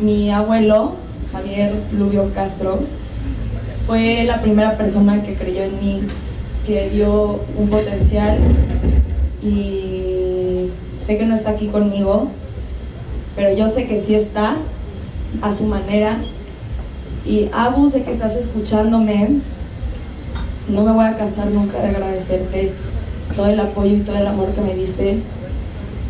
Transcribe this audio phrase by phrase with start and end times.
[0.00, 0.94] mi abuelo,
[1.32, 2.80] Javier Lubio Castro,
[3.86, 6.02] fue la primera persona que creyó en mí,
[6.66, 8.38] que vio un potencial
[9.42, 12.28] y sé que no está aquí conmigo,
[13.34, 14.56] pero yo sé que sí está
[15.42, 16.18] a su manera.
[17.24, 19.40] Y Abu, sé que estás escuchándome,
[20.68, 22.72] no me voy a cansar nunca de agradecerte
[23.34, 25.18] todo el apoyo y todo el amor que me diste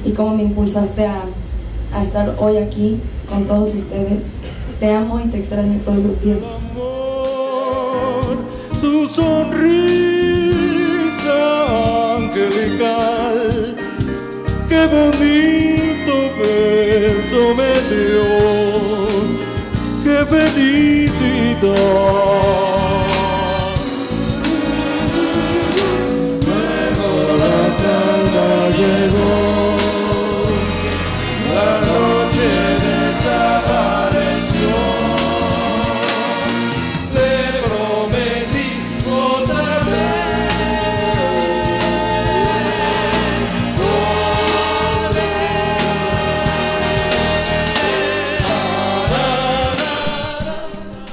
[0.05, 1.23] y cómo me impulsaste a,
[1.93, 4.35] a estar hoy aquí con todos ustedes.
[4.81, 6.39] Te amo y te extraño todos los días.
[8.81, 9.77] su sonrisa
[12.17, 13.77] angelical,
[14.69, 18.27] qué bonito beso me dio,
[20.05, 20.88] qué felicidad.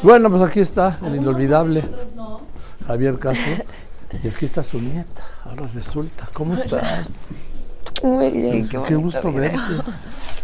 [0.06, 1.84] Bueno, pues aquí está el inolvidable
[2.16, 2.42] no.
[2.86, 3.54] Javier Castro.
[4.22, 5.24] Y aquí está su nieta.
[5.44, 6.30] Ahora resulta.
[6.32, 7.10] ¿Cómo estás?
[8.04, 9.42] Muy bien, Qué, bonito gusto video.
[9.52, 9.58] verte.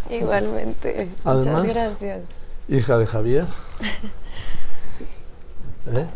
[0.17, 1.09] Igualmente.
[1.23, 2.21] Además- Muchas gracias.
[2.69, 3.45] Hija de Javier.
[5.93, 6.07] ¿Eh?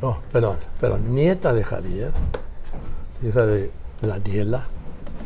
[0.00, 1.14] No, perdón, perdón.
[1.14, 2.12] Nieta de Javier.
[3.22, 4.64] Hija de Daniela.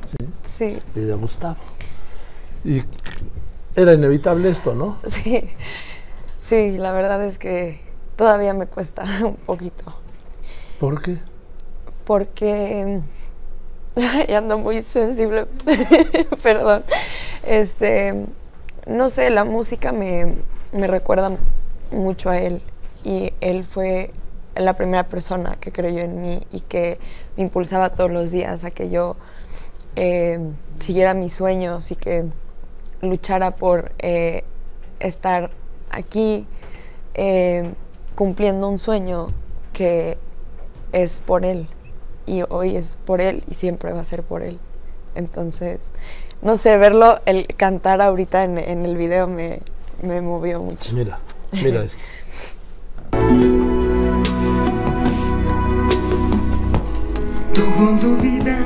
[0.09, 0.27] ¿sí?
[0.43, 1.55] Sí, Y de Gustavo.
[2.65, 2.83] Y
[3.77, 4.99] era inevitable esto, ¿no?
[5.09, 5.49] sí.
[6.47, 7.81] Sí, la verdad es que
[8.15, 9.97] todavía me cuesta un poquito.
[10.79, 11.19] ¿Por qué?
[12.05, 13.01] Porque
[14.29, 15.47] ya ando muy sensible.
[16.45, 16.85] Perdón.
[17.45, 18.27] Este,
[18.87, 20.37] no sé, la música me,
[20.71, 21.33] me recuerda
[21.91, 22.63] mucho a él.
[23.03, 24.13] Y él fue
[24.55, 27.01] la primera persona que creyó en mí y que
[27.37, 29.17] me impulsaba todos los días a que yo
[29.97, 30.39] eh,
[30.79, 32.27] siguiera mis sueños y que
[33.01, 34.45] luchara por eh,
[35.01, 35.51] estar
[35.97, 36.47] aquí
[37.15, 37.73] eh,
[38.15, 39.29] cumpliendo un sueño
[39.73, 40.19] que
[40.93, 41.67] es por él
[42.27, 44.59] y hoy es por él y siempre va a ser por él.
[45.15, 45.81] Entonces,
[46.43, 49.61] no sé, verlo, el cantar ahorita en, en el video me,
[50.03, 50.93] me movió mucho.
[50.93, 51.19] Mira,
[51.53, 52.05] mira esto.
[57.55, 58.59] Tú con tu vida,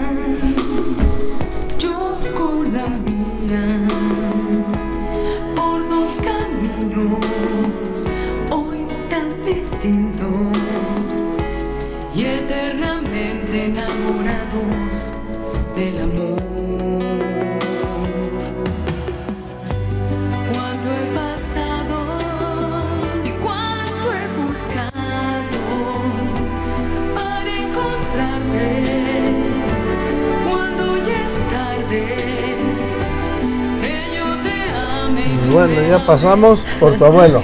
[35.52, 37.42] Bueno, ya pasamos por tu abuelo,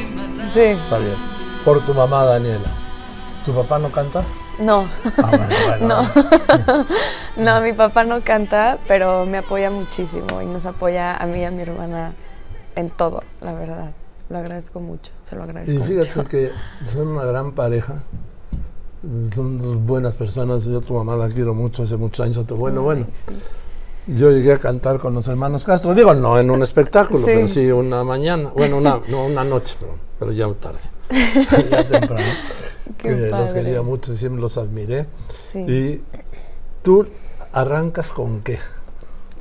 [0.54, 1.14] Sí, Javier.
[1.64, 2.70] Por tu mamá, Daniela.
[3.44, 4.22] ¿Tu papá no canta?
[4.60, 4.86] no,
[5.22, 6.02] Ah, bueno, bueno.
[7.36, 7.44] no.
[7.44, 11.44] no, mi papá no canta, pero me apoya muchísimo y nos apoya a mí y
[11.44, 12.14] a mi hermana
[12.76, 13.90] en todo, la verdad.
[14.28, 16.28] Lo agradezco mucho, se lo agradezco Y fíjate mucho.
[16.28, 16.50] que
[16.92, 17.96] son una gran pareja.
[19.34, 20.64] Son dos buenas personas.
[20.64, 22.38] Yo a tu mamá la quiero mucho, hace muchos años.
[22.38, 23.06] a tu abuelo, bueno.
[24.06, 25.94] Yo llegué a cantar con los hermanos Castro.
[25.94, 27.32] Digo, no en un espectáculo, Sí.
[27.34, 28.50] pero sí una mañana.
[28.54, 30.78] Bueno, una, no, una noche, pero, pero ya tarde.
[31.70, 32.24] ya temprano.
[32.98, 35.06] Qué que los quería mucho y siempre los admiré.
[35.52, 35.58] Sí.
[35.58, 36.04] Y
[36.82, 37.06] tú
[37.52, 38.58] arrancas con qué?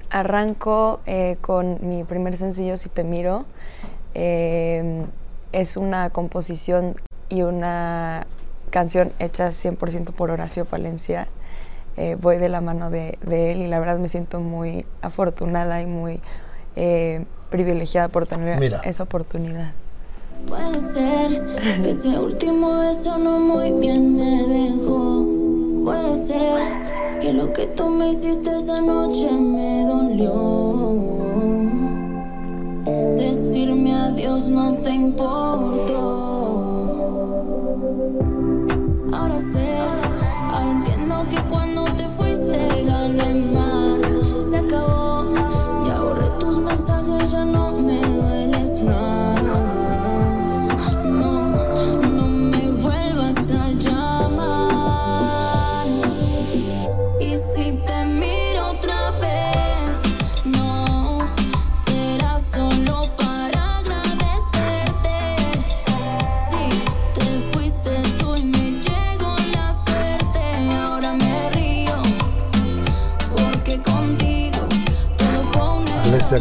[0.10, 3.46] Arranco eh, con mi primer sencillo, Si te miro.
[4.14, 5.06] Eh,
[5.52, 6.96] es una composición
[7.30, 8.26] y una
[8.72, 11.28] canción hecha 100% por Horacio Palencia.
[11.98, 15.82] Eh, voy de la mano de, de él y la verdad me siento muy afortunada
[15.82, 16.20] y muy
[16.76, 18.82] eh, privilegiada por tener Mira.
[18.84, 19.72] esa oportunidad.
[20.48, 25.26] Puede ser que ese último beso no muy bien me dejó.
[25.86, 26.62] Puede ser
[27.22, 30.96] que lo que tú me hiciste esa noche me dolió.
[33.18, 36.25] Decirme adiós no te importó.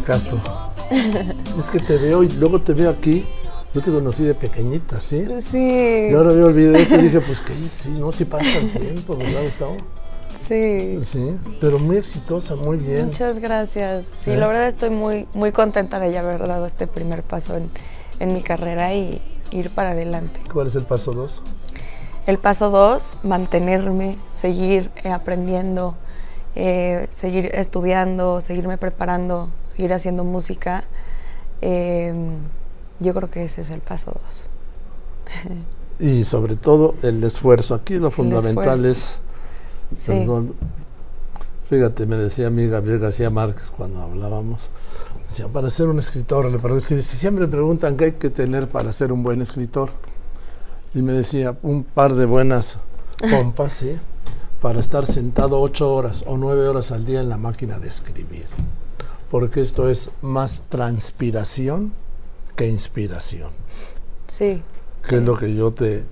[0.02, 0.40] Castro.
[1.58, 3.26] es que te veo y luego te veo aquí.
[3.74, 5.26] Yo te conocí de pequeñita, ¿sí?
[5.50, 6.08] Sí.
[6.10, 8.70] Y ahora veo el video y te dije, pues que sí, no, sí pasa el
[8.70, 9.76] tiempo, ¿verdad, Gustavo?
[10.46, 10.98] Sí.
[11.00, 13.06] Sí, pero muy exitosa, muy bien.
[13.06, 14.06] Muchas gracias.
[14.22, 14.36] Sí, ¿Eh?
[14.36, 17.68] la verdad estoy muy, muy contenta de ya haber dado este primer paso en,
[18.20, 19.20] en mi carrera y
[19.50, 20.40] ir para adelante.
[20.52, 21.42] ¿Cuál es el paso dos?
[22.26, 25.94] El paso dos, mantenerme, seguir eh, aprendiendo,
[26.54, 30.84] eh, seguir estudiando, seguirme preparando, seguir haciendo música.
[31.60, 32.14] Eh,
[33.00, 34.46] yo creo que ese es el paso dos.
[35.98, 37.74] Y sobre todo el esfuerzo.
[37.74, 39.20] Aquí lo fundamental es,
[39.96, 40.06] Sí.
[40.08, 40.54] perdón,
[41.68, 44.68] fíjate, me decía a mí Gabriel García Márquez cuando hablábamos,
[45.28, 46.50] decía, para ser un escritor,
[46.80, 49.90] si, si siempre preguntan qué hay que tener para ser un buen escritor,
[50.94, 52.78] y me decía, un par de buenas
[53.30, 53.96] pompas, ¿sí?
[54.60, 58.46] Para estar sentado ocho horas o nueve horas al día en la máquina de escribir.
[59.30, 61.92] Porque esto es más transpiración
[62.56, 63.50] que inspiración,
[64.28, 64.62] Sí,
[65.08, 66.04] que es lo que yo te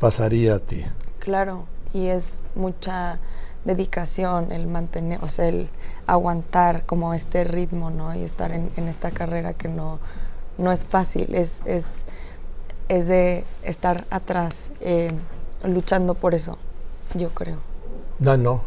[0.00, 0.84] pasaría a ti.
[1.20, 1.64] claro.
[1.94, 3.18] Y es mucha
[3.64, 5.68] dedicación el mantener, o sea, el
[6.06, 8.14] aguantar como este ritmo, ¿no?
[8.14, 9.98] Y estar en, en esta carrera que no,
[10.58, 11.86] no es fácil, es, es,
[12.88, 15.10] es de estar atrás, eh,
[15.64, 16.58] luchando por eso,
[17.14, 17.58] yo creo.
[18.18, 18.62] No, no,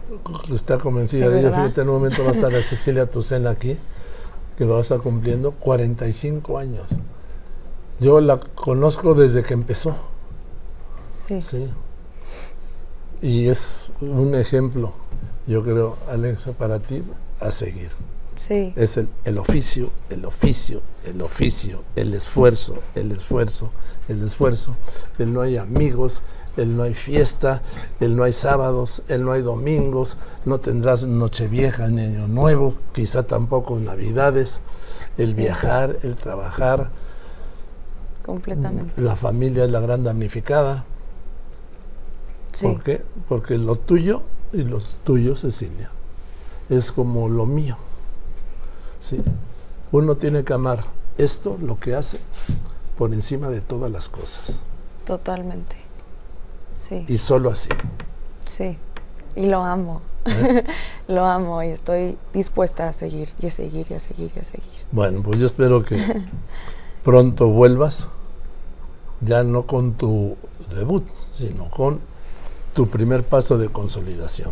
[0.53, 1.49] está convencida Sí, de ello.
[1.49, 3.77] Fíjate, en un momento va a estar Cecilia Tucena aquí,
[4.57, 6.87] que va a estar cumpliendo 45 años.
[7.99, 9.95] Yo la conozco desde que empezó,
[11.27, 11.69] Sí, sí.
[13.21, 14.93] Y es un ejemplo,
[15.47, 17.03] yo creo, Alexa, para ti
[17.39, 17.89] a seguir.
[18.35, 23.71] sí, Es el, el oficio, el oficio, el oficio, el esfuerzo, el esfuerzo,
[24.07, 24.75] el esfuerzo.
[25.17, 26.21] El no hay amigos,
[26.61, 27.61] el no hay fiesta,
[27.99, 33.23] el no hay sábados, el no hay domingos, no tendrás nochevieja ni año nuevo, quizá
[33.23, 34.59] tampoco navidades,
[35.17, 35.33] el Sí.
[35.33, 36.89] viajar, el trabajar,
[38.25, 39.01] completamente.
[39.01, 40.85] la familia es la gran damnificada.
[42.53, 43.03] Sí, ¿Por qué?
[43.27, 44.21] Porque lo tuyo
[44.53, 45.89] y lo tuyo, Cecilia,
[46.69, 47.77] es como lo mío.
[49.01, 49.21] ¿sí?
[49.91, 50.83] Uno tiene que amar
[51.17, 52.19] esto, lo que hace,
[52.97, 54.61] por encima de todas las cosas.
[55.05, 55.75] totalmente.
[56.87, 57.69] Sí, Y solo así.
[58.47, 58.77] sí.
[59.35, 60.01] Y lo amo.
[60.25, 60.63] ¿eh?
[61.07, 64.43] lo amo y estoy dispuesta a seguir y a seguir y a seguir y a
[64.43, 64.69] seguir.
[64.91, 65.97] Bueno, pues yo espero que
[67.03, 68.07] pronto vuelvas,
[69.21, 70.35] ya no con tu
[70.75, 71.99] debut, sino con
[72.73, 74.51] tu primer paso de consolidación.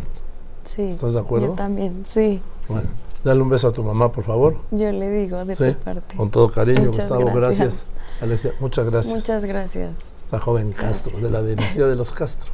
[0.64, 0.82] Sí.
[0.90, 1.48] ¿Estás de acuerdo?
[1.48, 2.40] Yo también, sí.
[2.68, 2.88] Bueno,
[3.24, 4.56] dale un beso a tu mamá, por favor.
[4.70, 6.16] Yo le digo de Sí, tu parte.
[6.16, 7.58] con todo cariño, Muchas Gustavo, gracias.
[7.58, 7.84] gracias.
[8.20, 9.14] Alexia, muchas gracias.
[9.14, 9.92] Muchas gracias.
[10.18, 12.50] Esta joven Castro, de la dinastía de los Castro.